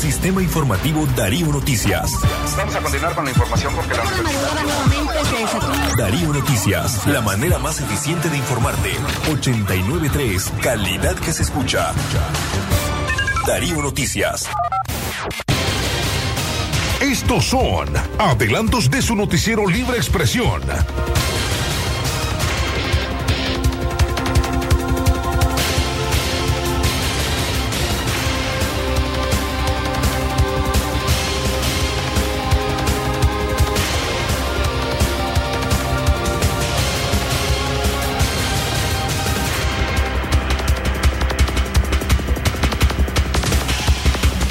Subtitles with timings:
[0.00, 2.10] Sistema Informativo Darío Noticias.
[2.56, 4.02] Vamos a continuar con la información porque la
[6.02, 8.92] Darío Noticias, la manera más eficiente de informarte.
[9.30, 11.92] 893, calidad que se escucha.
[13.46, 14.48] Darío Noticias.
[17.02, 17.88] Estos son
[18.18, 20.62] adelantos de su noticiero Libre Expresión.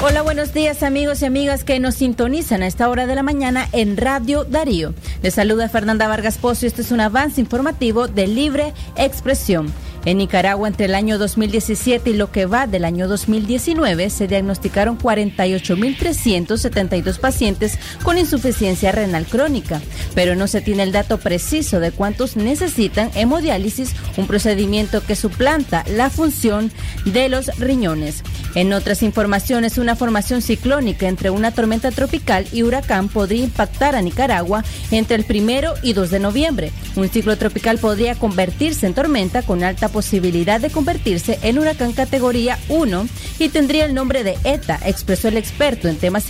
[0.02, 3.68] Hola, buenos días amigos y amigas que nos sintonizan a esta hora de la mañana
[3.72, 4.94] en Radio Darío.
[5.22, 9.70] Les saluda Fernanda Vargas Pozo y este es un avance informativo de Libre Expresión.
[10.06, 14.98] En Nicaragua, entre el año 2017 y lo que va del año 2019, se diagnosticaron
[14.98, 19.82] 48.372 pacientes con insuficiencia renal crónica,
[20.14, 25.84] pero no se tiene el dato preciso de cuántos necesitan hemodiálisis, un procedimiento que suplanta
[25.90, 26.72] la función
[27.04, 28.22] de los riñones.
[28.54, 34.02] En otras informaciones, una formación ciclónica entre una tormenta tropical y huracán podría impactar a
[34.02, 36.72] Nicaragua entre el primero y 2 de noviembre.
[36.96, 42.58] Un ciclo tropical podría convertirse en tormenta con alta posibilidad de convertirse en huracán categoría
[42.68, 43.06] 1
[43.38, 46.24] y tendría el nombre de ETA, expresó el experto en temas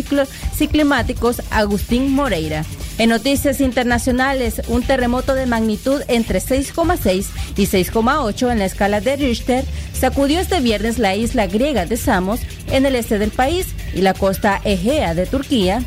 [0.71, 2.65] climáticos Agustín Moreira.
[2.99, 9.17] En noticias internacionales, un terremoto de magnitud entre 6,6 y 6,8 en la escala de
[9.17, 9.65] Richter
[10.01, 12.41] sacudió este viernes la isla griega de Samos
[12.73, 15.83] en el este del país y la costa Egea de Turquía,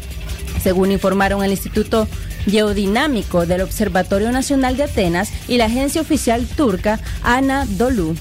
[0.61, 2.07] según informaron el Instituto
[2.45, 8.15] Geodinámico del Observatorio Nacional de Atenas y la agencia oficial turca Anadolu.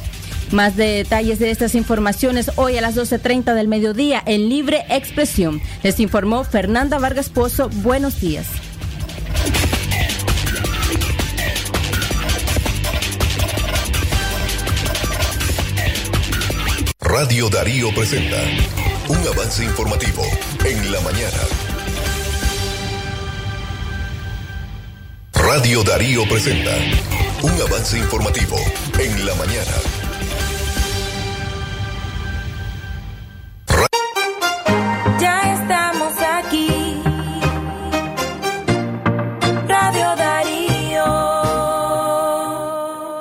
[0.51, 5.61] Más detalles de estas informaciones hoy a las 12.30 del mediodía en Libre Expresión.
[5.83, 7.69] Les informó Fernanda Vargas Pozo.
[7.83, 8.47] Buenos días.
[17.23, 18.37] Radio Darío presenta
[19.07, 20.25] un avance informativo
[20.65, 21.39] en la mañana.
[25.33, 26.73] Radio Darío presenta
[27.43, 28.57] un avance informativo
[28.99, 30.02] en la mañana.